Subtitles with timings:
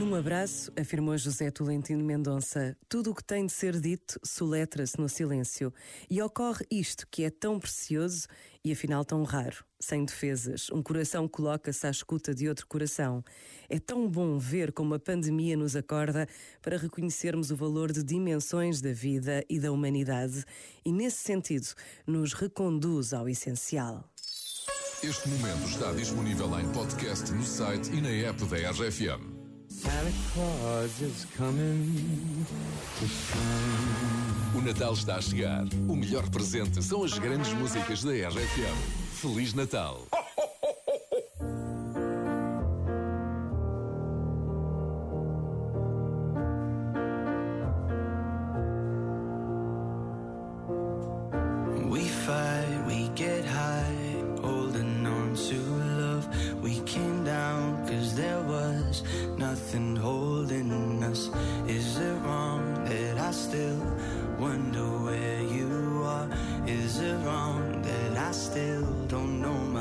[0.00, 5.10] Num abraço, afirmou José Tolentino Mendonça, tudo o que tem de ser dito soletra-se no
[5.10, 5.70] silêncio.
[6.08, 8.26] E ocorre isto que é tão precioso
[8.64, 9.62] e afinal tão raro.
[9.78, 13.22] Sem defesas, um coração coloca-se à escuta de outro coração.
[13.68, 16.26] É tão bom ver como a pandemia nos acorda
[16.62, 20.46] para reconhecermos o valor de dimensões da vida e da humanidade
[20.82, 21.66] e, nesse sentido,
[22.06, 24.08] nos reconduz ao essencial.
[25.02, 29.39] Este momento está disponível em podcast no site e na app da RFM.
[29.80, 32.44] Santa Claus is coming
[32.98, 35.64] to O Natal está a chegar.
[35.88, 38.76] O melhor presente são as grandes músicas da RFM.
[39.14, 40.02] Feliz Natal!
[51.88, 53.99] We fight, we get high,
[60.30, 61.30] holding us.
[61.66, 63.80] Is it wrong that I still
[64.38, 66.28] wonder where you are?
[66.66, 69.79] Is it wrong that I still don't know my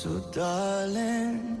[0.00, 1.60] So, darling,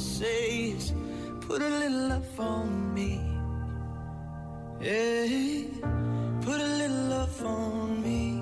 [0.00, 0.92] Say is,
[1.40, 3.20] Put a little love on me.
[4.80, 5.64] Yeah,
[6.40, 8.40] put a little love on me.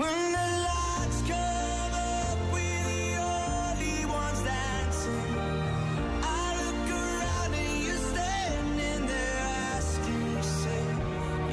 [0.00, 5.30] When the lights come up, we're the only ones dancing.
[6.22, 9.40] I look around and you're standing there
[9.76, 10.96] asking yourself,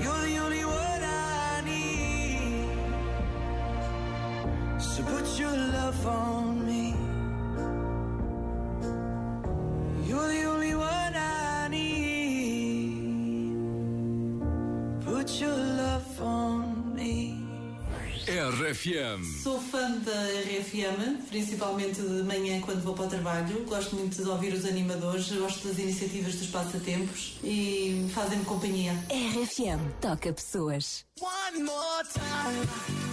[0.04, 2.68] You're the only one I need.
[4.82, 6.51] So put your love on
[16.96, 17.52] me.
[18.28, 19.24] RFM.
[19.42, 23.66] Sou fã da RFM, principalmente de manhã quando vou para o trabalho.
[23.66, 28.94] Gosto muito de ouvir os animadores, gosto das iniciativas dos passatempos e fazem-me companhia.
[29.10, 31.04] RFM toca pessoas.
[31.20, 33.11] One more time.